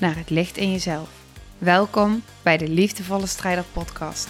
[0.00, 1.24] naar het licht in jezelf.
[1.58, 4.28] Welkom bij de Liefdevolle Strijder Podcast.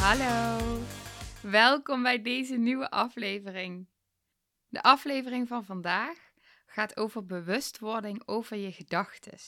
[0.00, 0.78] Hallo,
[1.42, 3.86] welkom bij deze nieuwe aflevering.
[4.68, 6.18] De aflevering van vandaag
[6.66, 9.38] gaat over bewustwording over je gedachten.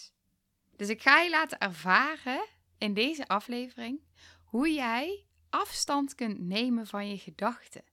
[0.76, 2.46] Dus ik ga je laten ervaren
[2.78, 4.00] in deze aflevering
[4.44, 7.91] hoe jij afstand kunt nemen van je gedachten.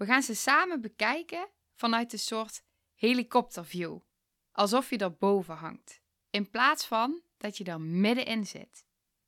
[0.00, 2.62] We gaan ze samen bekijken vanuit een soort
[2.94, 3.98] helikopterview,
[4.52, 8.84] alsof je er boven hangt, in plaats van dat je er middenin zit.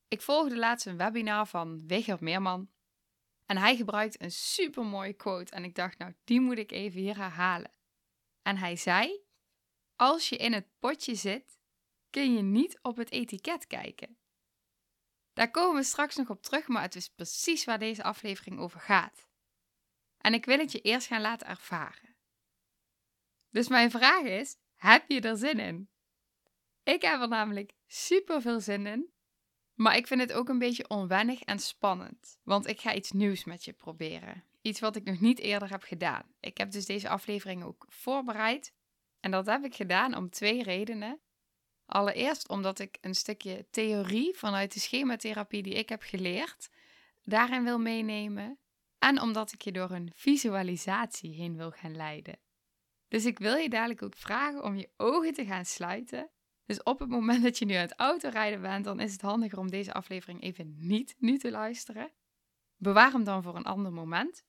[0.08, 2.70] Ik volgde laatst een webinar van Wigert Meerman
[3.46, 7.16] en hij gebruikt een supermooie quote en ik dacht, nou, die moet ik even hier
[7.16, 7.72] herhalen.
[8.42, 9.20] En hij zei:
[9.96, 11.58] Als je in het potje zit,
[12.10, 14.18] kun je niet op het etiket kijken.
[15.32, 18.80] Daar komen we straks nog op terug, maar het is precies waar deze aflevering over
[18.80, 19.30] gaat.
[20.22, 22.16] En ik wil het je eerst gaan laten ervaren.
[23.50, 25.88] Dus mijn vraag is: heb je er zin in?
[26.82, 29.12] Ik heb er namelijk super veel zin in,
[29.74, 33.44] maar ik vind het ook een beetje onwennig en spannend, want ik ga iets nieuws
[33.44, 34.44] met je proberen.
[34.62, 36.34] Iets wat ik nog niet eerder heb gedaan.
[36.40, 38.72] Ik heb dus deze aflevering ook voorbereid
[39.20, 41.20] en dat heb ik gedaan om twee redenen.
[41.86, 46.70] Allereerst omdat ik een stukje theorie vanuit de schematherapie die ik heb geleerd
[47.24, 48.58] daarin wil meenemen.
[49.02, 52.38] En omdat ik je door een visualisatie heen wil gaan leiden.
[53.08, 56.30] Dus ik wil je dadelijk ook vragen om je ogen te gaan sluiten.
[56.64, 59.58] Dus op het moment dat je nu aan het autorijden bent, dan is het handiger
[59.58, 62.12] om deze aflevering even niet nu te luisteren.
[62.76, 64.44] Bewaar hem dan voor een ander moment.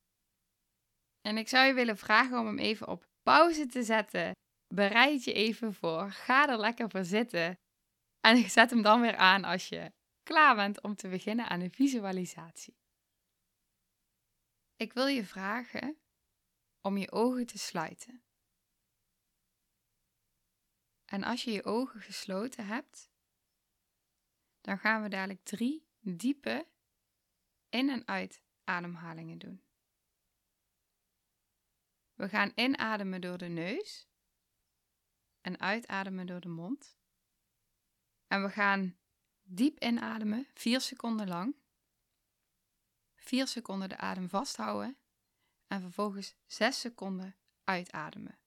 [1.21, 4.31] En ik zou je willen vragen om hem even op pauze te zetten
[4.73, 6.11] bereid je even voor.
[6.11, 7.59] Ga er lekker voor zitten.
[8.19, 9.91] En zet hem dan weer aan als je
[10.23, 12.82] klaar bent om te beginnen aan een visualisatie.
[14.75, 15.97] Ik wil je vragen
[16.81, 18.23] om je ogen te sluiten.
[21.05, 23.11] En als je je ogen gesloten hebt,
[24.61, 26.67] dan gaan we dadelijk drie diepe
[27.69, 29.63] in- en uitademhalingen doen.
[32.13, 34.07] We gaan inademen door de neus
[35.41, 36.97] en uitademen door de mond.
[38.27, 38.97] En we gaan
[39.41, 41.55] diep inademen, 4 seconden lang.
[43.23, 44.97] 4 seconden de adem vasthouden
[45.67, 48.39] en vervolgens 6 seconden uitademen.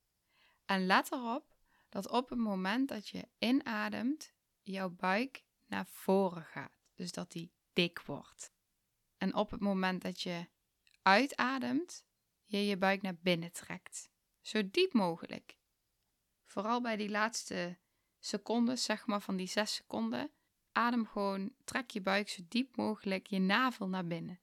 [0.65, 1.57] En let erop
[1.89, 4.33] dat op het moment dat je inademt,
[4.63, 6.79] jouw buik naar voren gaat.
[6.95, 8.53] Dus dat die dik wordt.
[9.17, 10.49] En op het moment dat je
[11.03, 12.05] uitademt,
[12.45, 14.11] je je buik naar binnen trekt.
[14.41, 15.59] Zo diep mogelijk.
[16.45, 17.79] Vooral bij die laatste
[18.19, 20.31] seconden, zeg maar van die zes seconden,
[20.73, 24.41] adem gewoon, trek je buik zo diep mogelijk, je navel naar binnen.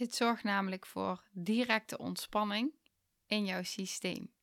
[0.00, 2.74] Dit zorgt namelijk voor directe ontspanning
[3.26, 4.34] in jouw systeem.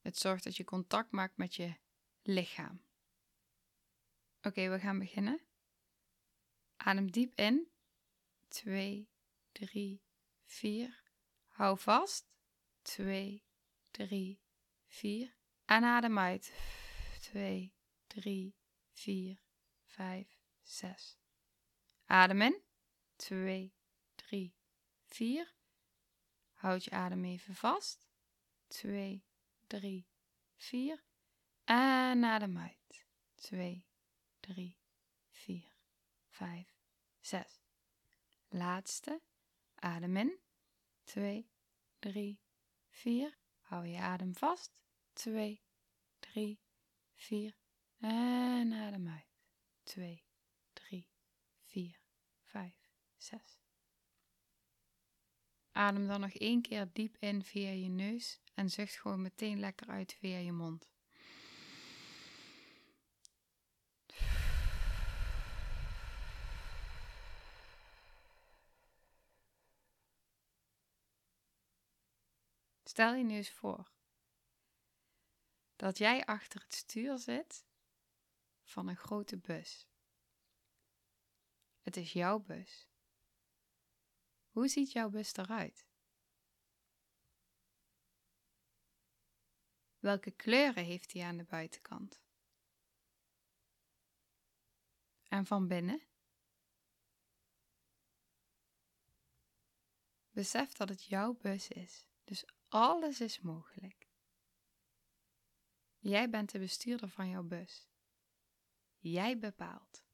[0.00, 1.74] Het zorgt dat je contact maakt met je
[2.22, 2.82] lichaam.
[4.42, 5.40] Oké, we gaan beginnen.
[6.76, 7.70] Adem diep in.
[8.48, 9.10] 2,
[9.52, 10.02] 3,
[10.44, 11.02] 4.
[11.46, 12.28] Hou vast.
[12.82, 13.44] 2,
[13.90, 14.40] 3,
[14.86, 15.36] 4.
[15.64, 16.52] En adem uit.
[17.20, 17.74] 2,
[18.06, 18.56] 3,
[18.92, 19.42] 4,
[19.84, 21.18] 5, 6.
[22.04, 22.62] Adem in.
[23.16, 23.74] 2,
[24.14, 24.57] 3,
[25.08, 25.54] 4.
[26.52, 28.06] Houd je adem even vast.
[28.66, 29.24] 2,
[29.66, 30.08] 3,
[30.56, 31.04] 4.
[31.64, 33.06] En adem uit.
[33.34, 33.86] 2,
[34.40, 34.78] 3,
[35.30, 35.72] 4,
[36.28, 36.74] 5,
[37.20, 37.60] 6.
[38.48, 39.22] Laatste.
[39.74, 40.38] Adem in.
[41.04, 41.50] 2,
[41.98, 42.40] 3,
[42.88, 43.38] 4.
[43.60, 44.72] Hou je adem vast.
[45.12, 45.62] 2,
[46.18, 46.60] 3,
[47.14, 47.56] 4.
[48.00, 49.26] En adem uit.
[49.82, 50.24] 2,
[50.72, 51.08] 3,
[51.64, 52.00] 4,
[52.42, 52.74] 5,
[53.16, 53.58] 6.
[55.78, 59.88] Adem dan nog één keer diep in via je neus en zucht gewoon meteen lekker
[59.88, 60.90] uit via je mond.
[72.82, 73.90] Stel je nu eens voor
[75.76, 77.64] dat jij achter het stuur zit
[78.62, 79.88] van een grote bus.
[81.80, 82.88] Het is jouw bus.
[84.58, 85.86] Hoe ziet jouw bus eruit?
[89.98, 92.20] Welke kleuren heeft hij aan de buitenkant?
[95.28, 96.02] En van binnen?
[100.30, 104.08] Besef dat het jouw bus is, dus alles is mogelijk.
[105.98, 107.88] Jij bent de bestuurder van jouw bus.
[108.96, 110.04] Jij bepaalt.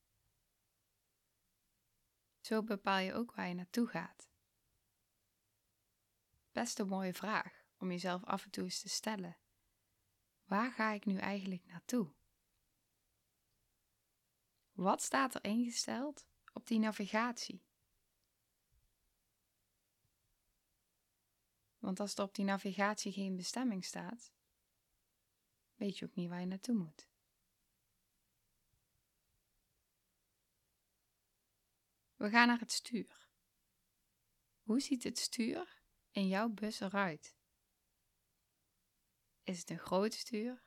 [2.41, 4.33] Zo bepaal je ook waar je naartoe gaat.
[6.55, 9.37] Best een mooie vraag om jezelf af en toe eens te stellen.
[10.45, 12.15] Waar ga ik nu eigenlijk naartoe?
[14.73, 17.65] Wat staat er ingesteld op die navigatie?
[21.79, 24.33] Want als er op die navigatie geen bestemming staat,
[25.75, 27.09] weet je ook niet waar je naartoe moet.
[32.17, 33.29] We gaan naar het stuur.
[34.63, 35.84] Hoe ziet het stuur
[36.15, 37.37] in jouw bus eruit?
[39.43, 40.63] Is het een groot stuur?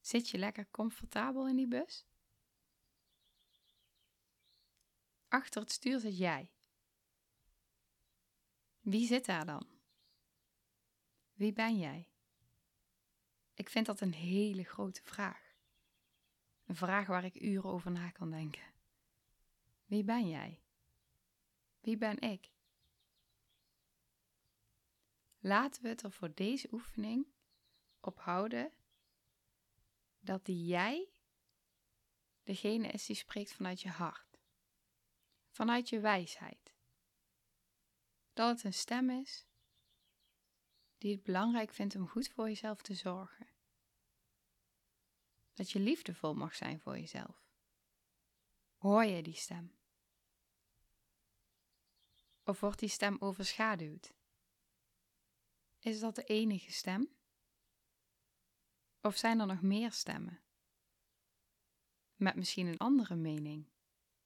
[0.00, 2.06] Zit je lekker comfortabel in die bus?
[5.28, 6.52] Achter het stuur zit jij.
[8.80, 9.66] Wie zit daar dan?
[11.32, 12.08] Wie ben jij?
[13.54, 15.54] Ik vind dat een hele grote vraag.
[16.64, 18.72] Een vraag waar ik uren over na kan denken.
[19.84, 20.62] Wie ben jij?
[21.80, 22.50] Wie ben ik?
[25.42, 27.26] Laten we het er voor deze oefening
[28.00, 28.72] op houden
[30.18, 31.12] dat die jij
[32.42, 34.38] degene is die spreekt vanuit je hart,
[35.50, 36.74] vanuit je wijsheid.
[38.32, 39.46] Dat het een stem is
[40.98, 43.48] die het belangrijk vindt om goed voor jezelf te zorgen.
[45.54, 47.48] Dat je liefdevol mag zijn voor jezelf.
[48.76, 49.78] Hoor je die stem?
[52.44, 54.14] Of wordt die stem overschaduwd?
[55.80, 57.16] Is dat de enige stem?
[59.00, 60.42] Of zijn er nog meer stemmen?
[62.16, 63.70] Met misschien een andere mening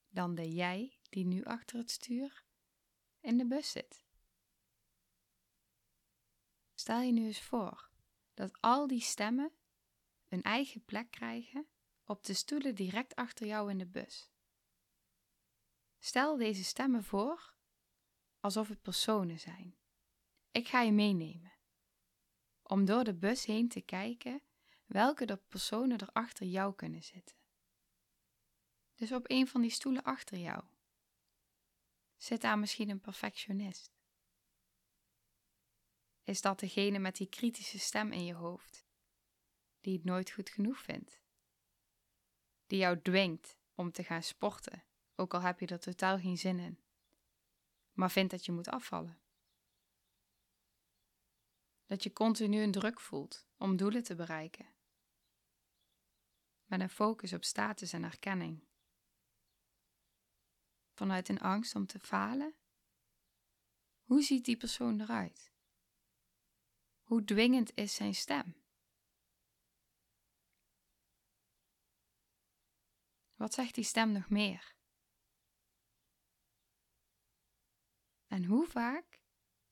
[0.09, 2.45] dan de jij die nu achter het stuur
[3.21, 4.05] in de bus zit.
[6.75, 7.91] Stel je nu eens voor
[8.35, 9.53] dat al die stemmen
[10.29, 11.67] een eigen plek krijgen
[12.05, 14.31] op de stoelen direct achter jou in de bus.
[15.99, 17.55] Stel deze stemmen voor
[18.41, 19.77] alsof het personen zijn.
[20.55, 21.53] Ik ga je meenemen
[22.62, 24.43] om door de bus heen te kijken
[24.87, 27.37] welke de personen er achter jou kunnen zitten.
[28.95, 30.65] Dus op een van die stoelen achter jou
[32.17, 33.93] zit daar misschien een perfectionist.
[36.23, 38.87] Is dat degene met die kritische stem in je hoofd,
[39.81, 41.21] die het nooit goed genoeg vindt?
[42.67, 44.85] Die jou dwingt om te gaan sporten,
[45.15, 46.81] ook al heb je er totaal geen zin in,
[47.93, 49.23] maar vindt dat je moet afvallen?
[51.86, 54.66] Dat je continu een druk voelt om doelen te bereiken.
[56.64, 58.66] Met een focus op status en erkenning.
[60.92, 62.54] Vanuit een angst om te falen?
[64.02, 65.52] Hoe ziet die persoon eruit?
[67.02, 68.62] Hoe dwingend is zijn stem?
[73.34, 74.75] Wat zegt die stem nog meer?
[78.26, 79.24] En hoe vaak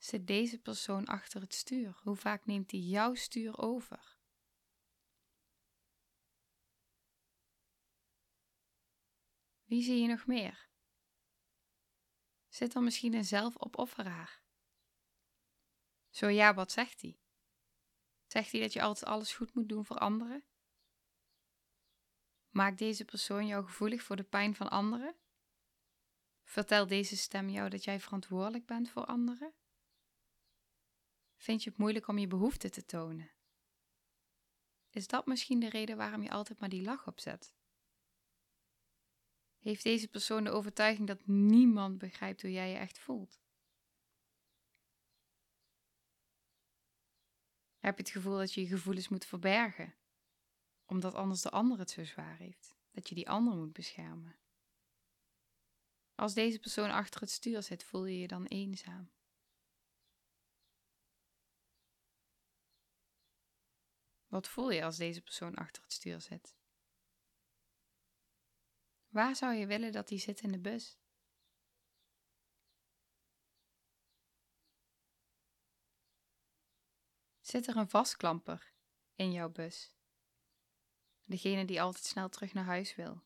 [0.05, 2.01] zit deze persoon achter het stuur?
[2.03, 4.19] Hoe vaak neemt hij jouw stuur over?
[9.65, 10.69] Wie zie je nog meer?
[12.49, 14.43] Zit er misschien een zelfopofferaar?
[16.11, 17.21] Zo ja, wat zegt hij?
[18.27, 20.45] Zegt hij dat je altijd alles goed moet doen voor anderen?
[22.49, 25.17] Maakt deze persoon jou gevoelig voor de pijn van anderen?
[26.45, 29.55] Vertelt deze stem jou dat jij verantwoordelijk bent voor anderen?
[31.43, 33.31] Vind je het moeilijk om je behoeften te tonen?
[34.91, 37.55] Is dat misschien de reden waarom je altijd maar die lach opzet?
[39.59, 43.41] Heeft deze persoon de overtuiging dat niemand begrijpt hoe jij je echt voelt?
[47.79, 49.95] Heb je het gevoel dat je je gevoelens moet verbergen,
[50.87, 54.37] omdat anders de ander het zo zwaar heeft, dat je die ander moet beschermen?
[56.15, 59.11] Als deze persoon achter het stuur zit, voel je je dan eenzaam?
[64.33, 66.57] Wat voel je als deze persoon achter het stuur zit?
[69.09, 70.99] Waar zou je willen dat hij zit in de bus?
[77.41, 78.73] Zit er een vastklamper
[79.15, 79.95] in jouw bus?
[81.25, 83.23] Degene die altijd snel terug naar huis wil,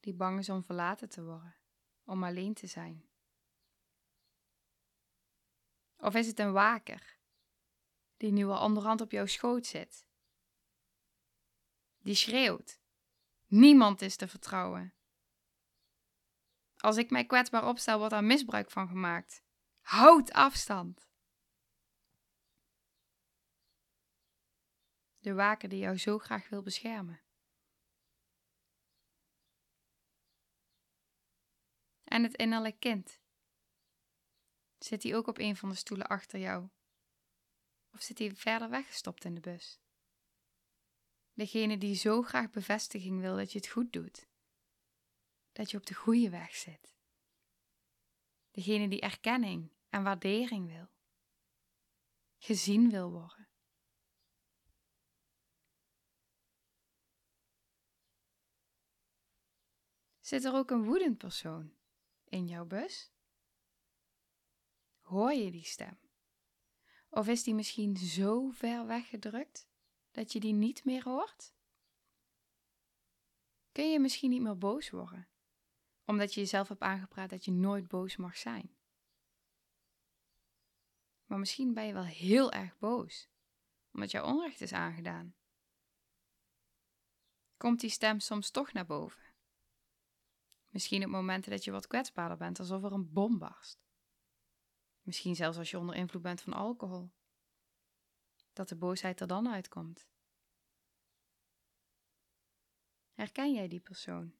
[0.00, 1.56] die bang is om verlaten te worden,
[2.04, 3.08] om alleen te zijn.
[5.96, 7.18] Of is het een waker
[8.16, 10.04] die nu al onderhand op jouw schoot zit
[12.04, 12.80] die schreeuwt.
[13.46, 14.94] Niemand is te vertrouwen.
[16.76, 19.42] Als ik mij kwetsbaar opstel, wordt daar misbruik van gemaakt.
[19.80, 21.08] Houd afstand.
[25.18, 27.20] De waker die jou zo graag wil beschermen.
[32.04, 33.20] En het innerlijk kind.
[34.78, 36.68] Zit hij ook op een van de stoelen achter jou?
[37.94, 39.80] Of zit hij verder weggestopt in de bus?
[41.32, 44.28] Degene die zo graag bevestiging wil dat je het goed doet.
[45.52, 46.94] Dat je op de goede weg zit.
[48.50, 50.88] Degene die erkenning en waardering wil.
[52.38, 53.48] Gezien wil worden.
[60.20, 61.74] Zit er ook een woedend persoon
[62.24, 63.12] in jouw bus?
[65.00, 66.03] Hoor je die stem?
[67.14, 69.68] Of is die misschien zo ver weggedrukt
[70.10, 71.54] dat je die niet meer hoort?
[73.72, 75.28] Kun je misschien niet meer boos worden,
[76.04, 78.76] omdat je jezelf hebt aangepraat dat je nooit boos mag zijn?
[81.24, 83.28] Maar misschien ben je wel heel erg boos,
[83.92, 85.34] omdat jouw onrecht is aangedaan.
[87.56, 89.22] Komt die stem soms toch naar boven?
[90.68, 93.83] Misschien op momenten dat je wat kwetsbaarder bent, alsof er een bom barst.
[95.04, 97.12] Misschien zelfs als je onder invloed bent van alcohol.
[98.52, 100.08] Dat de boosheid er dan uitkomt.
[103.12, 104.36] Herken jij die persoon?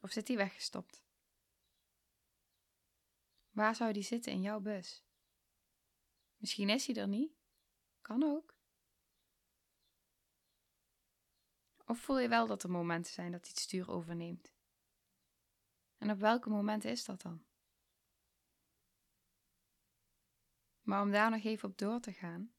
[0.00, 1.04] Of zit die weggestopt?
[3.50, 5.04] Waar zou die zitten in jouw bus?
[6.36, 7.32] Misschien is hij er niet.
[8.00, 8.54] Kan ook.
[11.84, 14.52] Of voel je wel dat er momenten zijn dat hij het stuur overneemt?
[15.98, 17.45] En op welke momenten is dat dan?
[20.86, 22.54] Maar om daar nog even op door te gaan,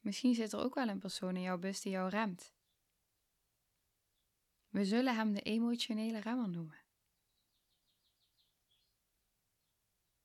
[0.00, 2.54] misschien zit er ook wel een persoon in jouw bus die jou remt.
[4.68, 6.84] We zullen hem de emotionele remmer noemen.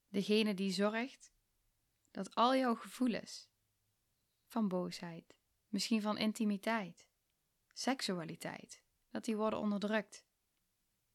[0.08, 1.34] Degene die zorgt
[2.12, 3.50] dat al jouw gevoelens
[4.46, 5.36] van boosheid,
[5.68, 7.08] misschien van intimiteit,
[7.74, 10.26] seksualiteit, dat die worden onderdrukt.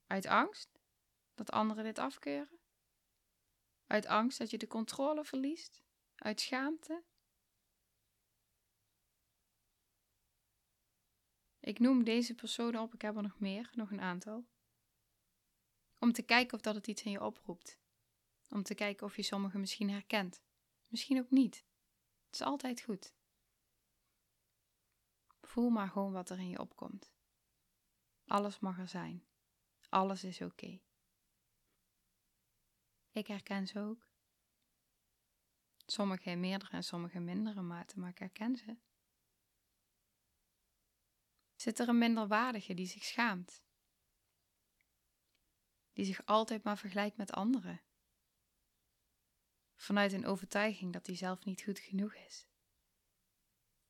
[0.07, 0.81] Uit angst
[1.35, 2.56] dat anderen dit afkeuren?
[3.87, 5.83] Uit angst dat je de controle verliest?
[6.15, 7.05] Uit schaamte?
[11.61, 14.47] Ik noem deze personen op, ik heb er nog meer, nog een aantal.
[15.99, 17.79] Om te kijken of dat het iets in je oproept.
[18.49, 20.43] Om te kijken of je sommige misschien herkent.
[20.89, 21.65] Misschien ook niet.
[22.27, 23.15] Het is altijd goed.
[25.41, 27.13] Voel maar gewoon wat er in je opkomt.
[28.27, 29.27] Alles mag er zijn.
[29.89, 30.81] Alles is oké.
[33.17, 34.07] Ik herken ze ook.
[35.87, 38.77] Sommige in meerdere en sommige in mindere mate, maar ik herken ze.
[41.55, 43.63] Zit er een minderwaardige die zich schaamt?
[45.93, 47.83] Die zich altijd maar vergelijkt met anderen?
[49.75, 52.49] Vanuit een overtuiging dat hij zelf niet goed genoeg is.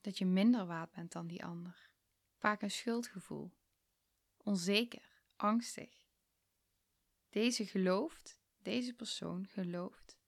[0.00, 1.90] Dat je minder waard bent dan die ander.
[2.35, 3.56] Vaak een schuldgevoel.
[4.37, 6.06] Onzeker, angstig.
[7.28, 10.19] Deze gelooft deze persoon gelooft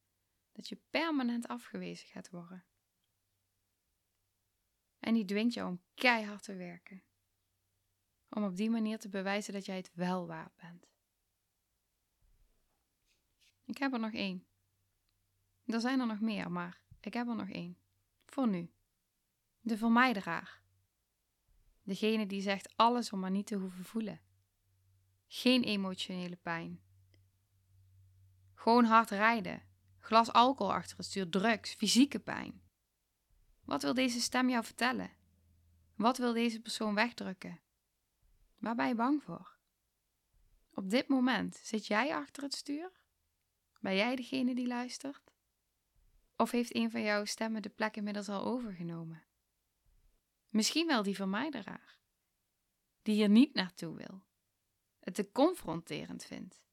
[0.53, 2.65] dat je permanent afgewezen gaat worden.
[4.99, 7.03] En die dwingt jou om keihard te werken.
[8.29, 10.91] Om op die manier te bewijzen dat jij het wel waard bent.
[13.65, 14.47] Ik heb er nog één.
[15.65, 17.79] Er zijn er nog meer, maar ik heb er nog één.
[18.27, 18.73] Voor nu.
[19.61, 20.63] De vermijderaar.
[21.83, 24.21] Degene die zegt alles om maar niet te hoeven voelen.
[25.27, 26.88] Geen emotionele pijn.
[28.69, 29.63] Gewoon hard rijden,
[29.99, 32.63] glas alcohol achter het stuur, drugs, fysieke pijn.
[33.65, 35.11] Wat wil deze stem jou vertellen?
[35.95, 37.61] Wat wil deze persoon wegdrukken?
[38.59, 39.59] Waar ben je bang voor?
[40.75, 42.93] Op dit moment zit jij achter het stuur?
[43.81, 45.33] Ben jij degene die luistert?
[46.37, 49.25] Of heeft een van jouw stemmen de plek inmiddels al overgenomen?
[50.49, 51.99] Misschien wel die vermijderaar,
[53.03, 54.25] die hier niet naartoe wil,
[54.99, 56.67] het te confronterend vindt.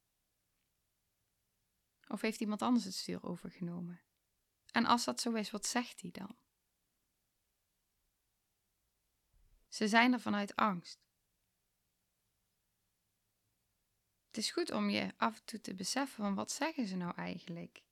[2.16, 4.02] Of heeft iemand anders het stuur overgenomen?
[4.72, 6.38] En als dat zo is, wat zegt hij dan?
[9.68, 11.00] Ze zijn er vanuit angst.
[14.28, 17.16] Het is goed om je af en toe te beseffen van wat zeggen ze nou
[17.16, 17.84] eigenlijk?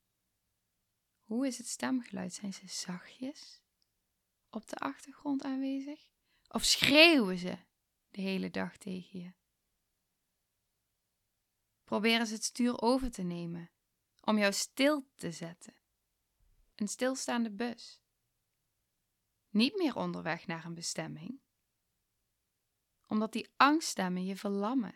[1.23, 2.33] Hoe is het stemgeluid?
[2.33, 3.61] Zijn ze zachtjes
[4.49, 6.11] op de achtergrond aanwezig?
[6.47, 7.57] Of schreeuwen ze
[8.09, 9.33] de hele dag tegen je?
[11.83, 13.71] Proberen ze het stuur over te nemen
[14.25, 15.75] om jou stil te zetten.
[16.75, 18.01] Een stilstaande bus.
[19.49, 21.41] niet meer onderweg naar een bestemming,
[23.07, 24.95] omdat die angststemmen je verlammen.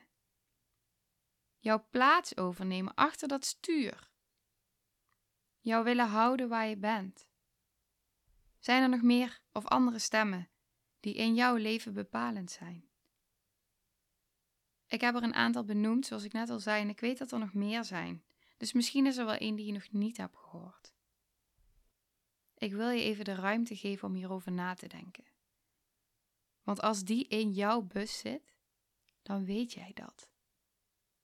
[1.57, 4.11] Jouw plaats overnemen achter dat stuur.
[5.59, 7.29] Jou willen houden waar je bent.
[8.59, 10.49] Zijn er nog meer of andere stemmen
[10.99, 12.89] die in jouw leven bepalend zijn?
[14.87, 17.31] Ik heb er een aantal benoemd, zoals ik net al zei, en ik weet dat
[17.31, 18.25] er nog meer zijn.
[18.57, 20.93] Dus misschien is er wel één die je nog niet hebt gehoord.
[22.57, 25.25] Ik wil je even de ruimte geven om hierover na te denken.
[26.63, 28.55] Want als die in jouw bus zit,
[29.21, 30.29] dan weet jij dat.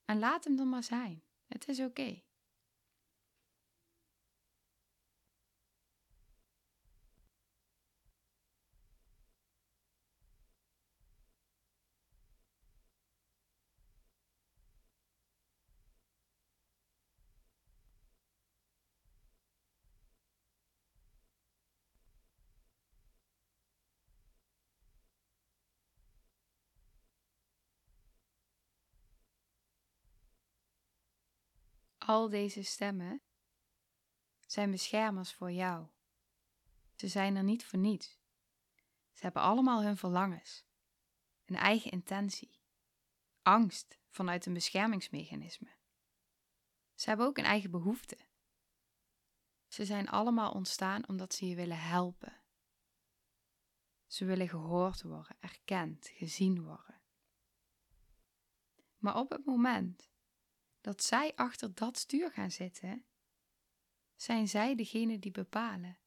[0.06, 1.24] En laat hem dan maar zijn.
[1.48, 2.22] Het is oké.
[32.14, 33.22] Al deze stemmen
[34.48, 35.88] zijn beschermers voor jou.
[36.96, 38.20] Ze zijn er niet voor niets.
[39.12, 40.66] Ze hebben allemaal hun verlangens,
[41.46, 42.62] een eigen intentie,
[43.42, 45.70] angst vanuit een beschermingsmechanisme.
[46.96, 48.18] Ze hebben ook een eigen behoefte.
[49.68, 52.42] Ze zijn allemaal ontstaan omdat ze je willen helpen.
[54.06, 57.02] Ze willen gehoord worden, erkend, gezien worden.
[58.98, 60.13] Maar op het moment
[60.84, 63.06] dat zij achter dat stuur gaan zitten,
[64.16, 66.00] zijn zij degene die bepalen.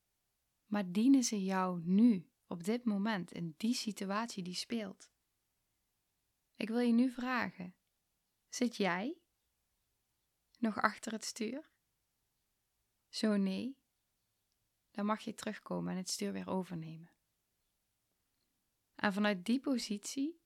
[0.66, 5.11] Maar dienen ze jou nu, op dit moment, in die situatie die speelt?
[6.54, 7.75] Ik wil je nu vragen:
[8.49, 9.21] zit jij
[10.59, 11.71] nog achter het stuur?
[13.09, 13.78] Zo nee,
[14.90, 17.12] dan mag je terugkomen en het stuur weer overnemen.
[18.95, 20.41] En vanuit die positie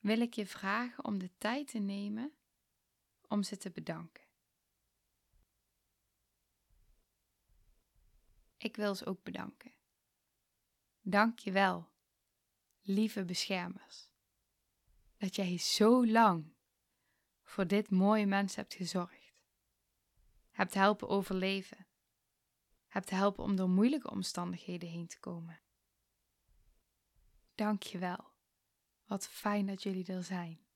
[0.00, 2.36] wil ik je vragen om de tijd te nemen
[3.32, 4.24] om ze te bedanken.
[8.56, 9.72] Ik wil ze ook bedanken.
[11.00, 11.88] Dank je wel,
[12.80, 14.10] lieve beschermers,
[15.16, 16.54] dat jij zo lang
[17.42, 19.32] voor dit mooie mens hebt gezorgd.
[20.50, 21.86] Hebt helpen overleven.
[22.86, 25.60] Hebt helpen om door moeilijke omstandigheden heen te komen.
[27.54, 28.32] Dank je wel.
[29.04, 30.71] Wat fijn dat jullie er zijn.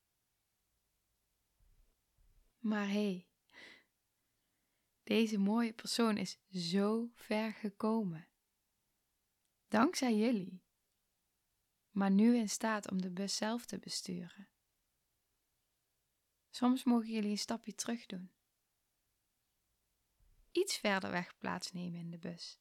[2.67, 3.27] Maar hé, hey,
[5.03, 8.29] deze mooie persoon is zo ver gekomen.
[9.69, 10.63] Dankzij jullie.
[11.91, 14.49] Maar nu in staat om de bus zelf te besturen.
[16.51, 18.33] Soms mogen jullie een stapje terug doen.
[20.53, 22.59] Iets verder weg plaatsnemen in de bus.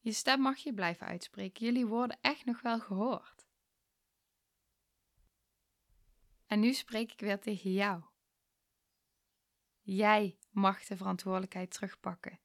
[0.00, 1.64] Je stem mag je blijven uitspreken.
[1.64, 3.45] Jullie worden echt nog wel gehoord.
[6.56, 8.02] En nu spreek ik weer tegen jou.
[9.80, 12.40] Jij mag de verantwoordelijkheid terugpakken.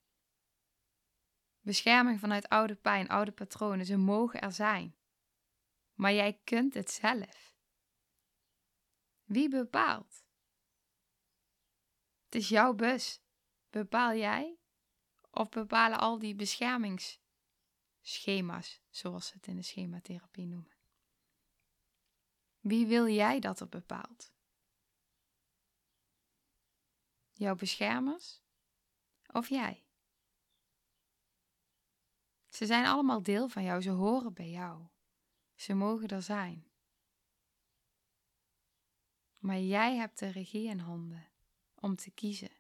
[1.60, 4.96] Bescherming vanuit oude pijn, oude patronen, ze mogen er zijn.
[5.94, 7.56] Maar jij kunt het zelf.
[9.24, 10.26] Wie bepaalt?
[12.26, 13.22] Het is jouw bus.
[13.70, 14.60] Bepaal jij?
[15.30, 20.81] Of bepalen al die beschermingsschema's, zoals ze het in de schematherapie noemen?
[22.62, 24.32] Wie wil jij dat er bepaalt?
[27.34, 28.42] Jouw beschermers
[29.26, 29.86] of jij?
[32.50, 34.88] Ze zijn allemaal deel van jou, ze horen bij jou.
[35.56, 36.72] Ze mogen er zijn.
[39.38, 41.32] Maar jij hebt de regie in handen
[41.76, 42.52] om te kiezen.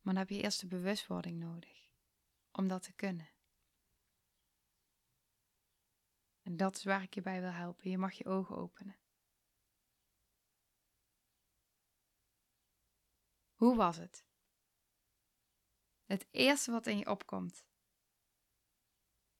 [0.00, 1.88] Maar dan heb je eerst de bewustwording nodig
[2.52, 3.28] om dat te kunnen.
[6.50, 7.90] En dat is waar ik je bij wil helpen.
[7.90, 8.96] Je mag je ogen openen.
[13.54, 14.24] Hoe was het?
[16.04, 17.64] Het eerste wat in je opkomt.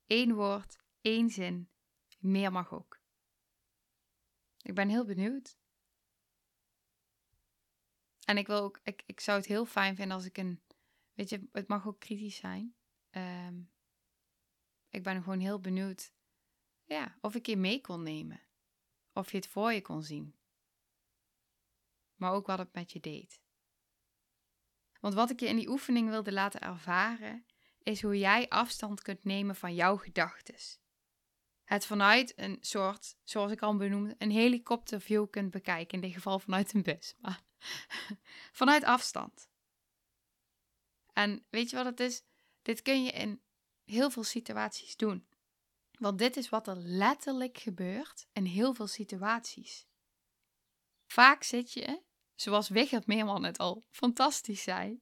[0.06, 1.70] Eén woord, één zin,
[2.18, 3.00] meer mag ook.
[4.62, 5.58] Ik ben heel benieuwd.
[8.24, 10.62] En ik wil ook, ik, ik zou het heel fijn vinden als ik een,
[11.12, 12.76] weet je, het mag ook kritisch zijn.
[13.10, 13.72] Um,
[14.88, 16.12] ik ben gewoon heel benieuwd
[16.94, 18.40] ja, of ik je mee kon nemen.
[19.12, 20.34] Of je het voor je kon zien.
[22.14, 23.40] Maar ook wat het met je deed.
[25.00, 27.46] Want wat ik je in die oefening wilde laten ervaren,
[27.82, 30.54] is hoe jij afstand kunt nemen van jouw gedachten.
[31.64, 35.94] Het vanuit een soort, zoals ik al benoemde, een helikopterview kunt bekijken.
[35.94, 37.14] In dit geval vanuit een bus.
[37.18, 37.42] Maar
[38.60, 39.48] vanuit afstand.
[41.12, 42.22] En weet je wat het is?
[42.62, 43.42] dit kun je in
[43.84, 45.26] heel veel situaties doen.
[46.00, 49.86] Want dit is wat er letterlijk gebeurt in heel veel situaties.
[51.06, 52.02] Vaak zit je,
[52.34, 55.00] zoals Wigert Meerman het al fantastisch zei,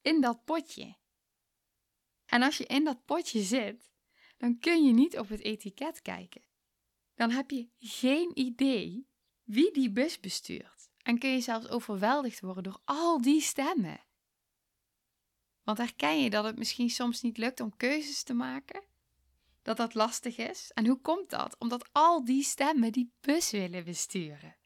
[0.00, 0.96] in dat potje.
[2.26, 3.90] En als je in dat potje zit,
[4.36, 6.44] dan kun je niet op het etiket kijken.
[7.14, 9.08] Dan heb je geen idee
[9.42, 10.90] wie die bus bestuurt.
[11.02, 14.04] En kun je zelfs overweldigd worden door al die stemmen.
[15.62, 18.92] Want herken je dat het misschien soms niet lukt om keuzes te maken?
[19.64, 20.70] Dat dat lastig is?
[20.74, 21.56] En hoe komt dat?
[21.58, 24.56] Omdat al die stemmen die bus willen besturen.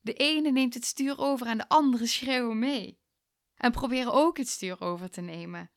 [0.00, 3.00] De ene neemt het stuur over en de andere schreeuwen mee.
[3.54, 5.70] En proberen ook het stuur over te nemen.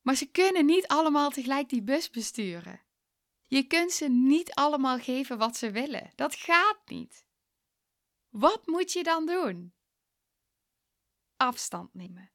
[0.00, 2.80] Maar ze kunnen niet allemaal tegelijk die bus besturen.
[3.46, 6.12] Je kunt ze niet allemaal geven wat ze willen.
[6.14, 7.26] Dat gaat niet.
[8.28, 9.74] Wat moet je dan doen?
[11.36, 12.30] Afstand nemen.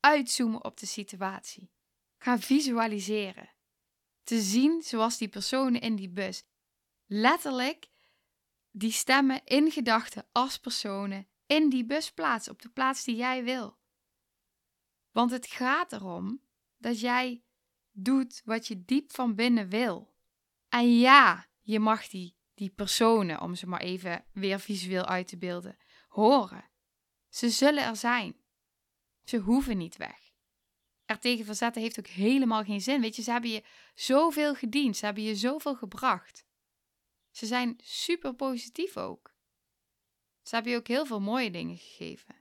[0.00, 1.70] Uitzoomen op de situatie.
[2.18, 3.58] Gaan visualiseren.
[4.22, 6.44] Te zien zoals die personen in die bus.
[7.06, 7.88] Letterlijk
[8.70, 13.44] die stemmen in gedachten als personen in die bus plaatsen, op de plaats die jij
[13.44, 13.78] wil.
[15.10, 16.42] Want het gaat erom
[16.76, 17.44] dat jij
[17.90, 20.14] doet wat je diep van binnen wil.
[20.68, 25.38] En ja, je mag die, die personen, om ze maar even weer visueel uit te
[25.38, 25.76] beelden,
[26.08, 26.70] horen.
[27.28, 28.36] Ze zullen er zijn.
[29.24, 30.29] Ze hoeven niet weg.
[31.10, 33.00] Er tegen verzetten heeft ook helemaal geen zin.
[33.00, 36.46] Weet je, ze hebben je zoveel gediend, ze hebben je zoveel gebracht.
[37.30, 39.34] Ze zijn super positief ook.
[40.42, 42.34] Ze hebben je ook heel veel mooie dingen gegeven.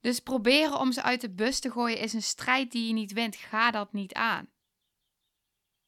[0.00, 3.12] Dus proberen om ze uit de bus te gooien is een strijd die je niet
[3.12, 3.36] wint.
[3.36, 4.52] Ga dat niet aan.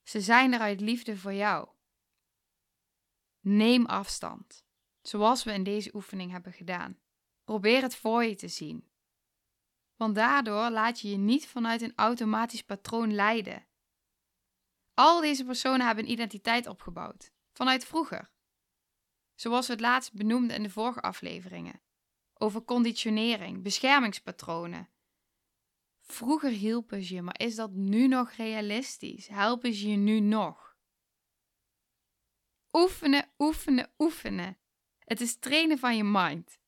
[0.02, 1.68] Ze zijn er uit liefde voor jou.
[3.40, 4.64] Neem afstand,
[5.00, 6.98] zoals we in deze oefening hebben gedaan.
[7.44, 8.92] Probeer het voor je te zien.
[9.96, 13.66] Want daardoor laat je je niet vanuit een automatisch patroon leiden.
[14.94, 18.30] Al deze personen hebben een identiteit opgebouwd, vanuit vroeger.
[19.34, 21.82] Zoals we het laatst benoemden in de vorige afleveringen.
[22.34, 24.88] Over conditionering, beschermingspatronen.
[26.00, 29.28] Vroeger hielpen ze je, maar is dat nu nog realistisch?
[29.28, 30.76] Helpen ze je nu nog?
[32.72, 34.58] Oefenen, oefenen, oefenen.
[34.98, 36.58] Het is trainen van je mind.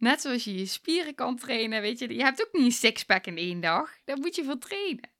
[0.00, 2.14] Net zoals je je spieren kan trainen, weet je.
[2.14, 3.98] Je hebt ook niet een sixpack in één dag.
[4.04, 5.10] Daar moet je voor trainen.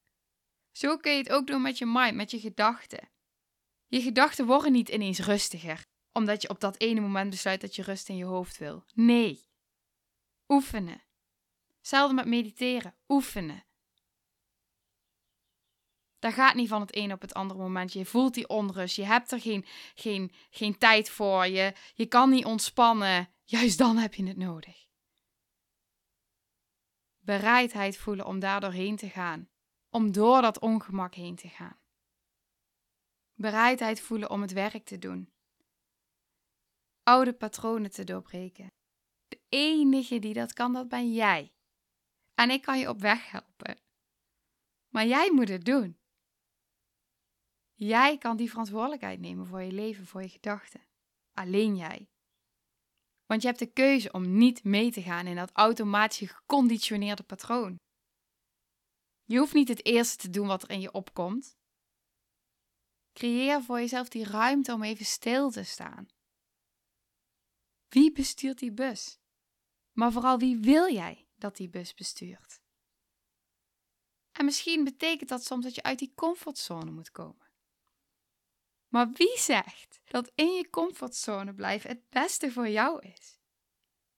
[0.73, 3.09] Zo kun je het ook doen met je mind, met je gedachten.
[3.87, 7.83] Je gedachten worden niet ineens rustiger, omdat je op dat ene moment besluit dat je
[7.83, 8.85] rust in je hoofd wil.
[8.95, 9.49] Nee.
[10.49, 11.03] Oefenen.
[11.79, 12.95] Hetzelfde met mediteren.
[13.09, 13.65] Oefenen.
[16.21, 17.93] Dat gaat niet van het een op het andere moment.
[17.93, 18.97] Je voelt die onrust.
[18.97, 21.47] Je hebt er geen, geen, geen tijd voor.
[21.47, 23.29] Je, je kan niet ontspannen.
[23.45, 24.87] Juist dan heb je het nodig.
[27.19, 29.49] Bereidheid voelen om daar doorheen te gaan.
[29.89, 31.79] Om door dat ongemak heen te gaan.
[33.35, 35.33] Bereidheid voelen om het werk te doen.
[37.03, 38.73] Oude patronen te doorbreken.
[39.29, 41.53] De enige die dat kan, dat ben jij.
[42.35, 43.81] En ik kan je op weg helpen.
[44.89, 46.00] Maar jij moet het doen.
[47.83, 50.87] Jij kan die verantwoordelijkheid nemen voor je leven, voor je gedachten.
[51.33, 52.09] Alleen jij.
[53.27, 57.77] Want je hebt de keuze om niet mee te gaan in dat automatisch geconditioneerde patroon.
[59.25, 61.57] Je hoeft niet het eerste te doen wat er in je opkomt.
[63.13, 66.09] Creëer voor jezelf die ruimte om even stil te staan.
[67.89, 69.19] Wie bestuurt die bus?
[69.93, 72.61] Maar vooral wie wil jij dat die bus bestuurt?
[74.33, 77.50] En misschien betekent dat soms dat je uit die comfortzone moet komen.
[78.91, 83.39] Maar wie zegt dat in je comfortzone blijven het beste voor jou is?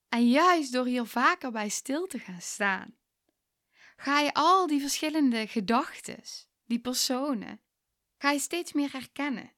[0.09, 2.97] En juist door hier vaker bij stil te gaan staan,
[3.97, 6.23] ga je al die verschillende gedachten,
[6.65, 7.61] die personen,
[8.19, 9.53] ga je steeds meer herkennen.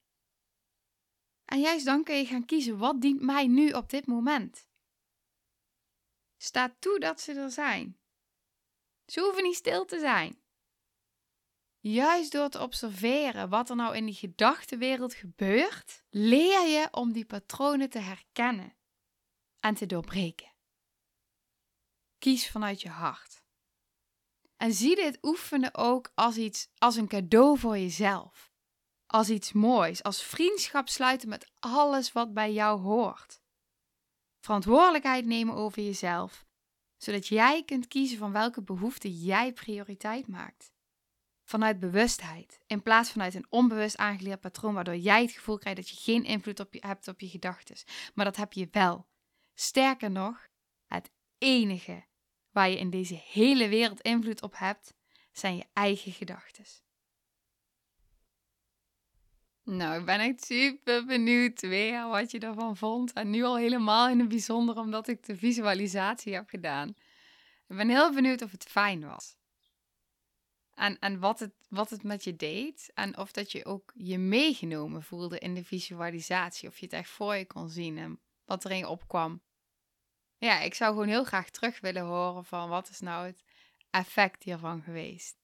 [1.44, 4.68] En juist dan kun je gaan kiezen wat dient mij nu op dit moment.
[6.36, 7.98] Sta toe dat ze er zijn.
[9.06, 10.43] Ze hoeven niet stil te zijn.
[11.86, 17.24] Juist door te observeren wat er nou in die gedachtenwereld gebeurt, leer je om die
[17.24, 18.76] patronen te herkennen
[19.60, 20.52] en te doorbreken.
[22.18, 23.42] Kies vanuit je hart.
[24.56, 28.52] En zie dit oefenen ook als iets, als een cadeau voor jezelf.
[29.06, 33.42] Als iets moois, als vriendschap sluiten met alles wat bij jou hoort.
[34.40, 36.46] Verantwoordelijkheid nemen over jezelf,
[36.96, 40.73] zodat jij kunt kiezen van welke behoeften jij prioriteit maakt
[41.44, 42.60] vanuit bewustheid.
[42.66, 46.24] In plaats vanuit een onbewust aangeleerd patroon, waardoor jij het gevoel krijgt dat je geen
[46.24, 47.76] invloed op je, hebt op je gedachten.
[48.14, 49.06] Maar dat heb je wel.
[49.54, 50.48] Sterker nog,
[50.86, 52.04] het enige
[52.50, 54.94] waar je in deze hele wereld invloed op hebt,
[55.32, 56.64] zijn je eigen gedachten.
[59.64, 63.12] Nou, ik ben echt super benieuwd weer wat je ervan vond.
[63.12, 66.88] En nu al helemaal in het bijzonder omdat ik de visualisatie heb gedaan.
[67.68, 69.36] Ik ben heel benieuwd of het fijn was.
[70.74, 72.90] En, en wat, het, wat het met je deed.
[72.94, 76.68] En of dat je ook je meegenomen voelde in de visualisatie.
[76.68, 79.42] Of je het echt voor je kon zien en wat erin opkwam.
[80.36, 83.44] Ja, ik zou gewoon heel graag terug willen horen van wat is nou het
[83.90, 85.36] effect hiervan geweest.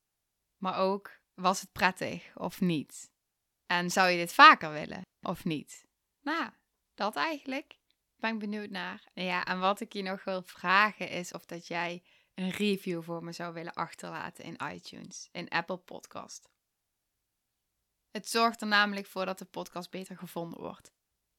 [0.57, 3.11] Maar ook, was het prettig of niet?
[3.67, 5.87] En zou je dit vaker willen of niet?
[6.21, 6.51] Nou,
[6.95, 7.79] dat eigenlijk.
[8.17, 9.09] Ben ik benieuwd naar.
[9.15, 12.03] Ja, en wat ik je nog wil vragen is of dat jij
[12.41, 16.49] een review voor me zou willen achterlaten in iTunes, in Apple Podcast.
[18.11, 20.93] Het zorgt er namelijk voor dat de podcast beter gevonden wordt.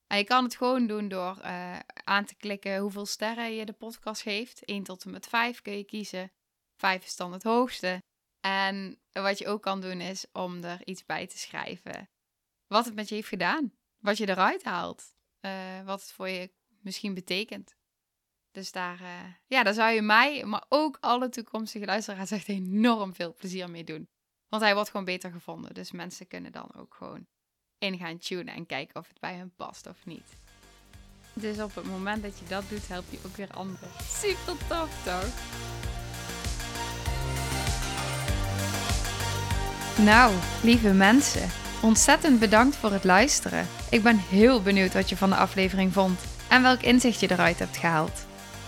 [0.08, 3.74] En je kan het gewoon doen door uh, aan te klikken hoeveel sterren je de
[3.74, 4.66] podcast geeft.
[4.66, 6.32] 1 tot en met 5 kun je kiezen.
[6.76, 8.04] 5 is dan het hoogste.
[8.40, 12.10] En wat je ook kan doen is om er iets bij te schrijven.
[12.68, 13.74] Wat het met je heeft gedaan.
[13.98, 15.16] Wat je eruit haalt.
[15.42, 17.76] Uh, wat het voor je misschien betekent.
[18.52, 19.08] Dus daar, uh,
[19.48, 23.84] ja, daar zou je mij, maar ook alle toekomstige luisteraars echt enorm veel plezier mee
[23.84, 24.10] doen.
[24.50, 25.74] Want hij wordt gewoon beter gevonden.
[25.74, 27.26] Dus mensen kunnen dan ook gewoon
[27.78, 30.34] in gaan tunen en kijken of het bij hen past of niet.
[31.34, 33.90] Dus op het moment dat je dat doet, help je ook weer anderen.
[34.04, 35.30] Super tof toch?
[40.06, 40.34] Nou,
[40.64, 41.50] lieve mensen,
[41.82, 43.68] ontzettend bedankt voor het luisteren.
[43.90, 47.60] Ik ben heel benieuwd wat je van de aflevering vond en welk inzicht je eruit
[47.60, 48.30] hebt gehaald.